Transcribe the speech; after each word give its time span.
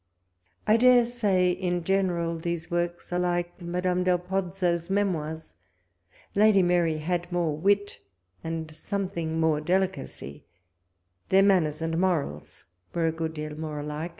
I 0.65 0.77
dare 0.77 1.05
say 1.05 1.51
in 1.51 1.83
general, 1.83 2.35
these 2.39 2.71
works 2.71 3.13
are 3.13 3.19
like 3.19 3.61
Madame 3.61 4.03
del 4.03 4.17
Pozzo's 4.17 4.89
Mrmoires. 4.89 5.53
Lady 6.33 6.63
Mary 6.63 6.97
had 6.97 7.31
more 7.31 7.55
wit, 7.55 7.99
and 8.43 8.73
some 8.73 9.09
thing 9.09 9.39
more 9.39 9.61
delicacy: 9.61 10.43
their 11.29 11.43
manners 11.43 11.83
and 11.83 11.99
morals 11.99 12.63
w^ere 12.95 13.09
a 13.09 13.11
good 13.11 13.35
deal 13.35 13.55
more 13.55 13.81
alike. 13.81 14.09